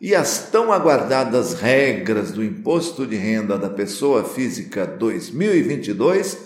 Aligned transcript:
e 0.00 0.14
as 0.14 0.48
tão 0.50 0.72
aguardadas 0.72 1.54
regras 1.54 2.30
do 2.30 2.44
Imposto 2.44 3.06
de 3.06 3.16
Renda 3.16 3.58
da 3.58 3.68
Pessoa 3.68 4.22
Física 4.24 4.86
2022 4.86 6.38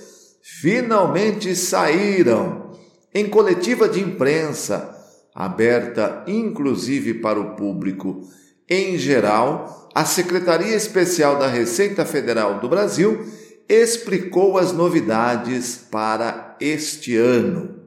finalmente 0.60 1.54
saíram 1.54 2.72
em 3.14 3.28
coletiva 3.28 3.88
de 3.88 4.00
imprensa, 4.00 4.96
aberta 5.34 6.24
inclusive 6.26 7.14
para 7.14 7.38
o 7.38 7.54
público 7.54 8.22
em 8.68 8.96
geral. 8.96 9.90
A 9.94 10.06
Secretaria 10.06 10.74
Especial 10.74 11.38
da 11.38 11.46
Receita 11.46 12.06
Federal 12.06 12.58
do 12.58 12.68
Brasil 12.68 13.26
explicou 13.68 14.56
as 14.56 14.72
novidades 14.72 15.76
para 15.90 16.56
este 16.58 17.16
ano. 17.16 17.82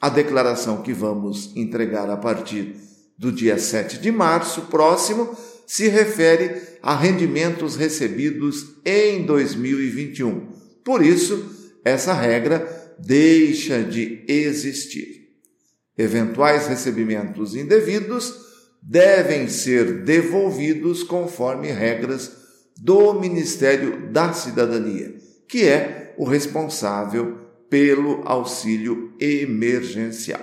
A 0.00 0.08
declaração 0.08 0.82
que 0.82 0.92
vamos 0.92 1.54
entregar 1.56 2.08
a 2.10 2.16
partir 2.16 2.76
do 3.18 3.32
dia 3.32 3.58
7 3.58 3.98
de 3.98 4.12
março 4.12 4.62
próximo 4.62 5.36
se 5.66 5.88
refere 5.88 6.62
a 6.82 6.94
rendimentos 6.94 7.76
recebidos 7.76 8.76
em 8.84 9.24
2021. 9.24 10.46
Por 10.84 11.04
isso, 11.04 11.44
essa 11.84 12.12
regra 12.12 12.77
deixa 12.98 13.82
de 13.82 14.24
existir. 14.28 15.28
Eventuais 15.96 16.66
recebimentos 16.66 17.54
indevidos 17.54 18.34
devem 18.82 19.48
ser 19.48 20.04
devolvidos 20.04 21.02
conforme 21.02 21.70
regras 21.70 22.30
do 22.76 23.12
Ministério 23.14 24.10
da 24.12 24.32
Cidadania, 24.32 25.16
que 25.48 25.66
é 25.66 26.14
o 26.16 26.24
responsável 26.24 27.36
pelo 27.68 28.22
auxílio 28.24 29.14
emergencial. 29.20 30.40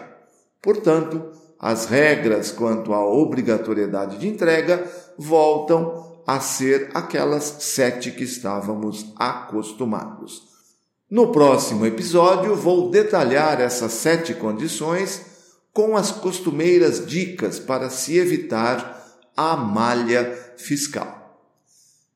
Portanto, 0.61 1.31
as 1.59 1.85
regras 1.85 2.51
quanto 2.51 2.93
à 2.93 3.05
obrigatoriedade 3.05 4.17
de 4.17 4.27
entrega 4.27 4.85
voltam 5.17 6.21
a 6.27 6.39
ser 6.39 6.89
aquelas 6.93 7.43
sete 7.59 8.11
que 8.11 8.23
estávamos 8.23 9.13
acostumados. 9.15 10.54
No 11.15 11.31
próximo 11.31 11.85
episódio, 11.85 12.57
vou 12.57 12.89
detalhar 12.89 13.61
essas 13.61 13.93
sete 13.93 14.33
condições 14.33 15.21
com 15.71 15.95
as 15.95 16.11
costumeiras 16.11 17.07
dicas 17.07 17.57
para 17.57 17.89
se 17.89 18.17
evitar 18.17 19.01
a 19.33 19.55
malha 19.55 20.37
fiscal. 20.57 21.39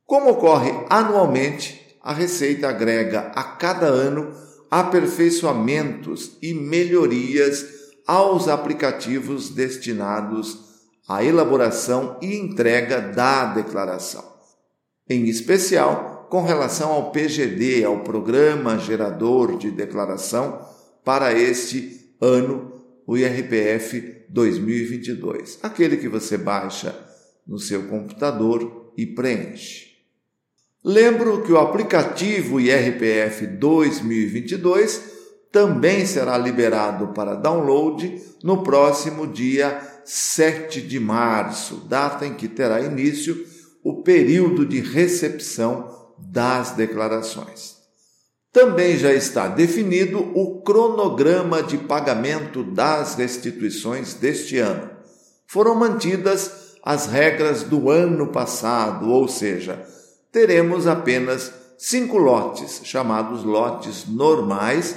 Como 0.05 0.31
ocorre 0.31 0.73
anualmente, 0.89 1.97
a 2.03 2.11
Receita 2.11 2.67
agrega 2.67 3.31
a 3.33 3.41
cada 3.41 3.85
ano 3.85 4.35
aperfeiçoamentos 4.69 6.37
e 6.41 6.53
melhorias 6.53 7.66
aos 8.05 8.49
aplicativos 8.49 9.47
destinados 9.47 10.57
à 11.07 11.23
elaboração 11.23 12.17
e 12.21 12.35
entrega 12.35 12.99
da 12.99 13.45
declaração. 13.45 14.25
Em 15.09 15.23
especial, 15.29 16.09
com 16.29 16.44
relação 16.44 16.91
ao 16.91 17.12
PGD, 17.12 17.84
ao 17.84 18.01
Programa 18.01 18.78
Gerador 18.78 19.57
de 19.57 19.72
Declaração, 19.72 20.62
para 21.03 21.34
este 21.34 22.13
ano, 22.22 22.84
o 23.07 23.17
IRPF 23.17 24.25
2022, 24.29 25.57
aquele 25.63 25.97
que 25.97 26.07
você 26.07 26.38
baixa 26.38 26.95
no 27.47 27.57
seu 27.57 27.88
computador 27.88 28.94
e 28.95 29.07
preenche. 29.07 29.90
Lembro 30.84 31.41
que 31.41 31.51
o 31.51 31.57
aplicativo 31.57 32.59
IRPF 32.59 33.47
2022 33.47 35.17
também 35.51 36.06
será 36.06 36.38
liberado 36.38 37.07
para 37.07 37.34
download 37.34 38.22
no 38.44 38.61
próximo 38.61 39.25
dia 39.25 39.81
7 40.06 40.79
de 40.81 41.00
março, 41.00 41.87
data 41.87 42.26
em 42.26 42.35
que 42.35 42.47
terá 42.47 42.81
início 42.81 43.46
o 43.84 44.03
período 44.03 44.64
de 44.66 44.79
recepção 44.79 45.98
das 46.19 46.71
declarações. 46.71 47.77
Também 48.51 48.97
já 48.97 49.13
está 49.13 49.47
definido 49.47 50.19
o 50.35 50.61
cronograma 50.61 51.61
de 51.61 51.77
pagamento 51.77 52.63
das 52.63 53.16
restituições 53.16 54.16
deste 54.16 54.57
ano. 54.57 54.89
Foram 55.47 55.75
mantidas 55.75 56.75
as 56.83 57.05
regras 57.05 57.63
do 57.63 57.91
ano 57.91 58.27
passado, 58.27 59.09
ou 59.09 59.27
seja, 59.27 59.85
teremos 60.31 60.87
apenas 60.87 61.51
cinco 61.77 62.17
lotes, 62.17 62.81
chamados 62.83 63.43
lotes 63.43 64.05
normais, 64.07 64.95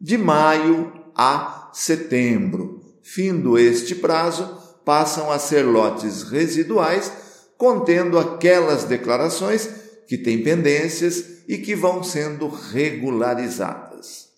de 0.00 0.16
maio 0.16 0.92
a 1.14 1.70
setembro. 1.72 2.82
Findo 3.02 3.58
este 3.58 3.94
prazo, 3.94 4.48
passam 4.84 5.30
a 5.30 5.38
ser 5.38 5.62
lotes 5.62 6.22
residuais, 6.22 7.12
contendo 7.58 8.18
aquelas 8.18 8.84
declarações 8.84 9.85
que 10.06 10.18
têm 10.18 10.42
pendências 10.42 11.42
e 11.48 11.58
que 11.58 11.74
vão 11.74 12.02
sendo 12.02 12.48
regularizadas. 12.48 14.28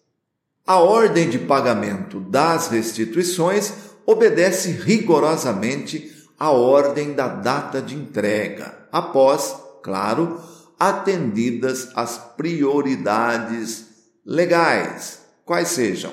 A 0.66 0.78
ordem 0.78 1.30
de 1.30 1.38
pagamento 1.38 2.20
das 2.20 2.68
restituições 2.68 3.72
obedece 4.06 4.70
rigorosamente 4.70 6.12
à 6.38 6.50
ordem 6.50 7.14
da 7.14 7.28
data 7.28 7.80
de 7.80 7.94
entrega, 7.94 8.86
após 8.92 9.56
claro, 9.82 10.40
atendidas 10.78 11.88
as 11.94 12.18
prioridades 12.36 13.86
legais, 14.24 15.20
quais 15.44 15.68
sejam 15.68 16.12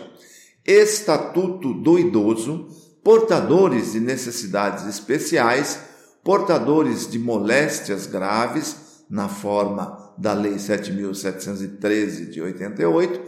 estatuto 0.66 1.74
do 1.74 2.00
idoso, 2.00 2.68
portadores 3.04 3.92
de 3.92 4.00
necessidades 4.00 4.88
especiais, 4.88 5.80
portadores 6.24 7.08
de 7.08 7.20
moléstias 7.20 8.08
graves, 8.08 8.76
na 9.10 9.28
forma 9.28 10.14
da 10.18 10.34
Lei 10.34 10.56
7.713 10.56 12.30
de 12.30 12.42
88, 12.42 13.22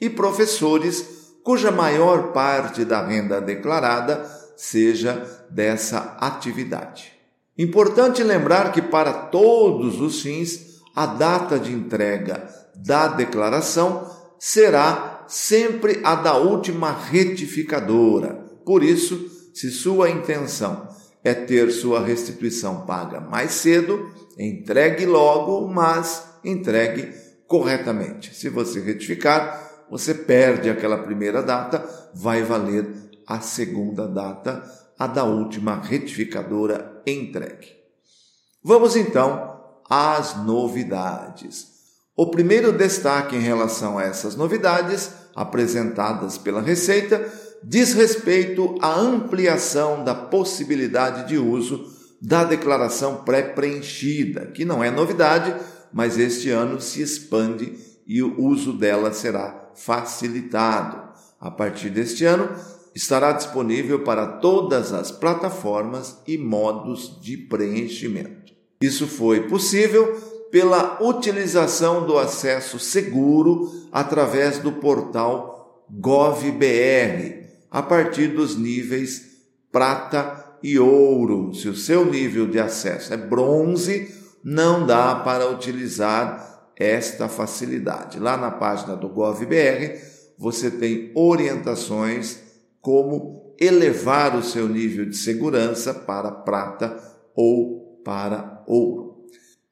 e 0.00 0.10
professores 0.10 1.22
cuja 1.42 1.70
maior 1.70 2.32
parte 2.32 2.84
da 2.84 3.04
renda 3.04 3.40
declarada 3.40 4.24
seja 4.56 5.46
dessa 5.50 6.16
atividade. 6.20 7.12
Importante 7.58 8.22
lembrar 8.22 8.72
que, 8.72 8.80
para 8.80 9.12
todos 9.12 10.00
os 10.00 10.22
fins, 10.22 10.80
a 10.94 11.06
data 11.06 11.58
de 11.58 11.72
entrega 11.72 12.48
da 12.74 13.08
declaração 13.08 14.10
será 14.38 15.24
sempre 15.28 16.00
a 16.04 16.14
da 16.14 16.36
última 16.36 16.92
retificadora. 16.92 18.34
Por 18.64 18.82
isso, 18.82 19.30
se 19.54 19.70
sua 19.70 20.10
intenção 20.10 20.88
é 21.24 21.34
ter 21.34 21.70
sua 21.70 22.00
restituição 22.04 22.84
paga 22.84 23.20
mais 23.20 23.52
cedo, 23.52 24.10
entregue 24.38 25.06
logo, 25.06 25.68
mas 25.68 26.26
entregue 26.44 27.12
corretamente. 27.46 28.34
Se 28.34 28.48
você 28.48 28.80
retificar, 28.80 29.84
você 29.90 30.14
perde 30.14 30.70
aquela 30.70 30.98
primeira 30.98 31.42
data, 31.42 31.86
vai 32.14 32.42
valer 32.42 32.86
a 33.26 33.40
segunda 33.40 34.08
data, 34.08 34.62
a 34.98 35.06
da 35.06 35.24
última 35.24 35.80
retificadora 35.80 37.02
entregue. 37.06 37.68
Vamos 38.64 38.96
então 38.96 39.60
às 39.88 40.36
novidades. 40.44 41.68
O 42.16 42.30
primeiro 42.30 42.72
destaque 42.72 43.36
em 43.36 43.40
relação 43.40 43.98
a 43.98 44.04
essas 44.04 44.36
novidades 44.36 45.10
apresentadas 45.34 46.36
pela 46.36 46.60
Receita 46.60 47.30
diz 47.64 47.94
respeito 47.94 48.76
à 48.80 48.98
ampliação 48.98 50.04
da 50.04 50.14
possibilidade 50.14 51.28
de 51.28 51.38
uso 51.38 51.90
da 52.20 52.44
declaração 52.44 53.16
pré-preenchida, 53.24 54.46
que 54.46 54.64
não 54.64 54.82
é 54.82 54.90
novidade, 54.90 55.54
mas 55.92 56.18
este 56.18 56.50
ano 56.50 56.80
se 56.80 57.02
expande 57.02 57.76
e 58.06 58.22
o 58.22 58.40
uso 58.40 58.72
dela 58.72 59.12
será 59.12 59.70
facilitado. 59.74 61.10
A 61.40 61.50
partir 61.50 61.90
deste 61.90 62.24
ano, 62.24 62.48
estará 62.94 63.32
disponível 63.32 64.04
para 64.04 64.26
todas 64.26 64.92
as 64.92 65.10
plataformas 65.10 66.18
e 66.26 66.38
modos 66.38 67.18
de 67.20 67.36
preenchimento. 67.36 68.52
Isso 68.80 69.06
foi 69.06 69.48
possível 69.48 70.20
pela 70.50 71.02
utilização 71.02 72.06
do 72.06 72.18
acesso 72.18 72.78
seguro 72.78 73.70
através 73.90 74.58
do 74.58 74.72
portal 74.72 75.86
GovBR, 75.90 77.41
a 77.72 77.82
partir 77.82 78.28
dos 78.28 78.56
níveis 78.56 79.32
prata 79.72 80.58
e 80.62 80.78
ouro. 80.78 81.54
Se 81.54 81.68
o 81.68 81.74
seu 81.74 82.04
nível 82.04 82.46
de 82.46 82.60
acesso 82.60 83.14
é 83.14 83.16
bronze, 83.16 84.14
não 84.44 84.86
dá 84.86 85.14
para 85.16 85.48
utilizar 85.48 86.70
esta 86.76 87.28
facilidade. 87.28 88.20
Lá 88.20 88.36
na 88.36 88.50
página 88.50 88.94
do 88.94 89.08
GovBR, 89.08 89.98
você 90.38 90.70
tem 90.70 91.10
orientações 91.14 92.38
como 92.80 93.54
elevar 93.58 94.36
o 94.36 94.42
seu 94.42 94.68
nível 94.68 95.06
de 95.06 95.16
segurança 95.16 95.94
para 95.94 96.30
prata 96.30 96.96
ou 97.34 98.02
para 98.04 98.62
ouro. 98.66 99.12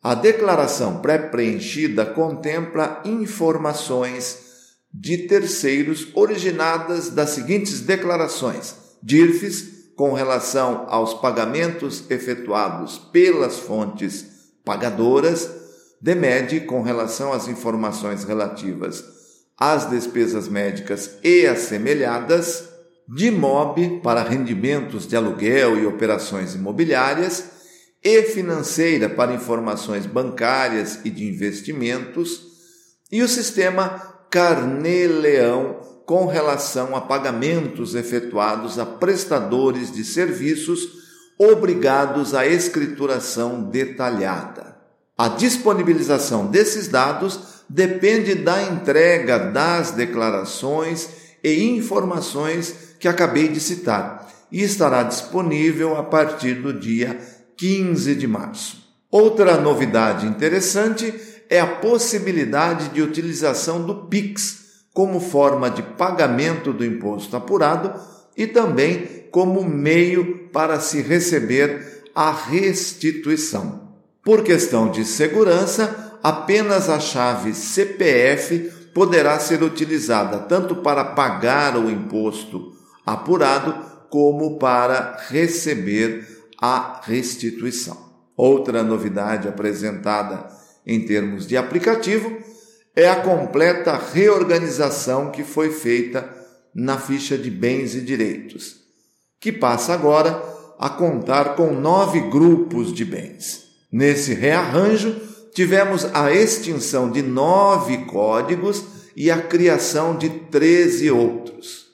A 0.02 0.14
declaração 0.14 1.02
pré-preenchida 1.02 2.06
contempla 2.06 3.02
informações 3.04 4.49
de 4.92 5.18
terceiros 5.18 6.08
originadas 6.14 7.10
das 7.10 7.30
seguintes 7.30 7.80
declarações: 7.80 8.74
DIRFs 9.02 9.92
com 9.96 10.12
relação 10.12 10.86
aos 10.88 11.14
pagamentos 11.14 12.10
efetuados 12.10 12.98
pelas 13.12 13.58
fontes 13.58 14.24
pagadoras, 14.64 15.50
DEMED 16.00 16.60
com 16.60 16.82
relação 16.82 17.32
às 17.32 17.48
informações 17.48 18.24
relativas 18.24 19.20
às 19.60 19.90
despesas 19.90 20.48
médicas 20.48 21.18
e 21.22 21.46
assemelhadas, 21.46 22.70
DIMOB 23.06 24.00
para 24.02 24.22
rendimentos 24.22 25.06
de 25.06 25.14
aluguel 25.14 25.78
e 25.78 25.84
operações 25.84 26.54
imobiliárias, 26.54 27.60
e 28.02 28.22
financeira 28.22 29.10
para 29.10 29.34
informações 29.34 30.06
bancárias 30.06 31.00
e 31.04 31.10
de 31.10 31.26
investimentos, 31.26 32.40
e 33.12 33.22
o 33.22 33.28
sistema 33.28 34.19
Carnê-Leão 34.30 35.80
com 36.06 36.26
relação 36.26 36.94
a 36.94 37.00
pagamentos 37.00 37.94
efetuados 37.94 38.78
a 38.78 38.86
prestadores 38.86 39.92
de 39.92 40.04
serviços 40.04 41.00
obrigados 41.38 42.34
à 42.34 42.46
escrituração 42.46 43.62
detalhada. 43.62 44.76
A 45.16 45.28
disponibilização 45.28 46.46
desses 46.46 46.88
dados 46.88 47.40
depende 47.68 48.34
da 48.34 48.62
entrega 48.62 49.38
das 49.38 49.90
declarações 49.90 51.08
e 51.42 51.64
informações 51.64 52.94
que 52.98 53.08
acabei 53.08 53.48
de 53.48 53.60
citar 53.60 54.28
e 54.50 54.62
estará 54.62 55.02
disponível 55.02 55.96
a 55.96 56.02
partir 56.02 56.54
do 56.54 56.72
dia 56.72 57.18
15 57.56 58.14
de 58.14 58.26
março. 58.26 58.80
Outra 59.10 59.56
novidade 59.56 60.26
interessante 60.26 61.12
é 61.50 61.58
a 61.58 61.66
possibilidade 61.66 62.90
de 62.90 63.02
utilização 63.02 63.82
do 63.82 64.06
PIX 64.06 64.60
como 64.94 65.18
forma 65.18 65.68
de 65.68 65.82
pagamento 65.82 66.72
do 66.72 66.84
imposto 66.84 67.36
apurado 67.36 67.92
e 68.36 68.46
também 68.46 69.26
como 69.32 69.64
meio 69.64 70.48
para 70.52 70.78
se 70.78 71.02
receber 71.02 72.04
a 72.14 72.30
restituição. 72.30 73.90
Por 74.24 74.44
questão 74.44 74.90
de 74.90 75.04
segurança, 75.04 76.18
apenas 76.22 76.88
a 76.88 77.00
chave 77.00 77.52
CPF 77.52 78.70
poderá 78.94 79.38
ser 79.40 79.62
utilizada 79.62 80.38
tanto 80.38 80.76
para 80.76 81.04
pagar 81.04 81.76
o 81.76 81.90
imposto 81.90 82.72
apurado 83.04 83.74
como 84.08 84.58
para 84.58 85.16
receber 85.28 86.26
a 86.60 87.00
restituição. 87.02 87.96
Outra 88.36 88.82
novidade 88.82 89.48
apresentada 89.48 90.59
em 90.86 91.00
termos 91.04 91.46
de 91.46 91.56
aplicativo, 91.56 92.36
é 92.94 93.08
a 93.08 93.16
completa 93.16 93.96
reorganização 93.96 95.30
que 95.30 95.44
foi 95.44 95.70
feita 95.70 96.28
na 96.74 96.98
ficha 96.98 97.36
de 97.36 97.50
bens 97.50 97.94
e 97.94 98.00
direitos, 98.00 98.80
que 99.38 99.52
passa 99.52 99.92
agora 99.92 100.42
a 100.78 100.88
contar 100.88 101.56
com 101.56 101.72
nove 101.72 102.20
grupos 102.20 102.92
de 102.92 103.04
bens. 103.04 103.64
Nesse 103.92 104.34
rearranjo, 104.34 105.14
tivemos 105.52 106.04
a 106.14 106.32
extinção 106.32 107.10
de 107.10 107.22
nove 107.22 108.06
códigos 108.06 108.84
e 109.16 109.30
a 109.30 109.42
criação 109.42 110.16
de 110.16 110.28
treze 110.28 111.10
outros. 111.10 111.86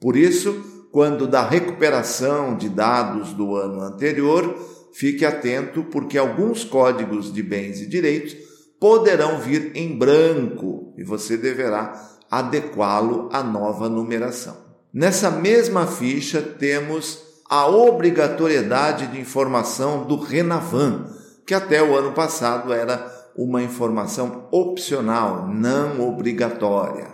Por 0.00 0.16
isso, 0.16 0.88
quando 0.90 1.26
da 1.26 1.46
recuperação 1.46 2.56
de 2.56 2.68
dados 2.68 3.32
do 3.32 3.56
ano 3.56 3.80
anterior, 3.80 4.54
fique 4.92 5.24
atento 5.24 5.84
porque 5.84 6.18
alguns 6.18 6.64
códigos 6.64 7.32
de 7.32 7.42
bens 7.42 7.80
e 7.80 7.86
direitos 7.86 8.36
poderão 8.78 9.38
vir 9.38 9.72
em 9.74 9.96
branco 9.96 10.92
e 10.98 11.04
você 11.04 11.36
deverá 11.36 12.10
adequá-lo 12.30 13.28
à 13.32 13.42
nova 13.42 13.88
numeração. 13.88 14.56
Nessa 14.92 15.30
mesma 15.30 15.86
ficha 15.86 16.42
temos 16.42 17.22
a 17.48 17.66
obrigatoriedade 17.66 19.06
de 19.08 19.20
informação 19.20 20.04
do 20.04 20.16
Renavan, 20.16 21.06
que 21.46 21.54
até 21.54 21.82
o 21.82 21.96
ano 21.96 22.12
passado 22.12 22.72
era 22.72 23.10
uma 23.36 23.62
informação 23.62 24.48
opcional, 24.50 25.46
não 25.48 26.00
obrigatória. 26.08 27.08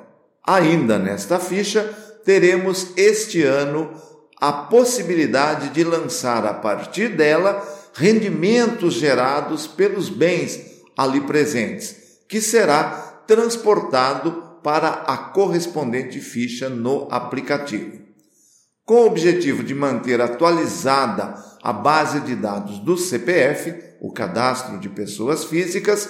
Ainda 0.47 0.99
nesta 0.99 1.39
ficha, 1.39 1.83
teremos 2.25 2.93
este 2.97 3.43
ano 3.43 3.91
a 4.41 4.53
possibilidade 4.53 5.71
de 5.71 5.83
lançar 5.83 6.47
a 6.47 6.55
partir 6.55 7.17
dela 7.17 7.67
rendimentos 7.95 8.95
gerados 8.95 9.67
pelos 9.67 10.09
bens 10.09 10.61
ali 10.97 11.21
presentes, 11.23 11.97
que 12.29 12.41
será 12.41 13.23
transportado 13.27 14.61
para 14.63 14.89
a 14.89 15.17
correspondente 15.17 16.21
ficha 16.21 16.69
no 16.69 17.09
aplicativo. 17.11 17.99
Com 18.85 19.03
o 19.03 19.07
objetivo 19.07 19.63
de 19.63 19.75
manter 19.75 20.21
atualizada 20.21 21.35
a 21.63 21.73
base 21.73 22.21
de 22.21 22.35
dados 22.35 22.79
do 22.79 22.97
CPF, 22.97 23.75
o 24.01 24.13
cadastro 24.13 24.79
de 24.79 24.89
pessoas 24.89 25.45
físicas, 25.45 26.09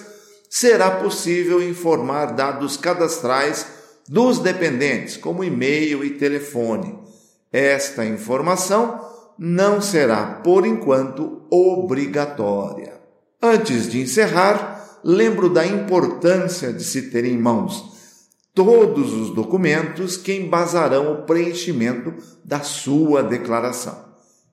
será 0.51 0.91
possível 0.91 1.63
informar 1.63 2.35
dados 2.35 2.77
cadastrais 2.77 3.67
dos 4.07 4.39
dependentes, 4.39 5.17
como 5.17 5.43
e-mail 5.43 6.05
e 6.05 6.11
telefone 6.11 7.08
esta 7.53 8.05
informação 8.05 9.01
não 9.39 9.81
será, 9.81 10.41
por 10.43 10.67
enquanto, 10.67 11.43
obrigatória. 11.51 13.01
Antes 13.41 13.91
de 13.91 14.01
encerrar, 14.01 14.99
lembro 15.05 15.49
da 15.49 15.65
importância 15.67 16.73
de 16.73 16.83
se 16.83 17.11
ter 17.11 17.25
em 17.25 17.39
mãos 17.39 17.97
todos 18.53 19.13
os 19.13 19.31
documentos 19.31 20.17
que 20.17 20.35
embasarão 20.35 21.13
o 21.13 21.23
preenchimento 21.23 22.13
da 22.45 22.61
sua 22.61 23.23
declaração. 23.23 23.97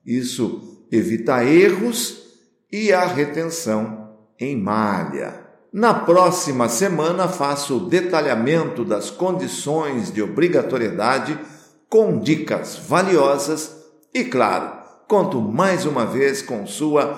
Isso 0.06 0.86
evita 0.92 1.44
erros 1.44 2.22
e 2.70 2.92
a 2.92 3.04
retenção 3.04 4.10
em 4.38 4.56
malha. 4.56 5.44
Na 5.72 5.92
próxima 5.92 6.68
semana 6.68 7.26
faço 7.26 7.78
o 7.78 7.88
detalhamento 7.88 8.84
das 8.84 9.10
condições 9.10 10.12
de 10.12 10.22
obrigatoriedade 10.22 11.36
com 11.88 12.18
dicas 12.18 12.76
valiosas 12.76 13.76
e, 14.12 14.24
claro, 14.24 14.72
conto 15.06 15.40
mais 15.40 15.86
uma 15.86 16.04
vez 16.04 16.42
com 16.42 16.66
sua 16.66 17.14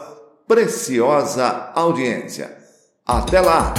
preciosa 0.46 1.70
audiência. 1.74 2.56
Até 3.06 3.40
lá! 3.40 3.74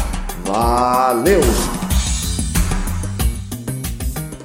Valeu! 0.46 1.42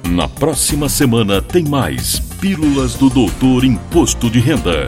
Na 0.09 0.27
próxima 0.27 0.87
semana 0.87 1.41
tem 1.41 1.65
mais 1.65 2.19
Pílulas 2.39 2.93
do 2.93 3.09
Doutor 3.09 3.63
Imposto 3.63 4.29
de 4.29 4.39
Renda. 4.39 4.87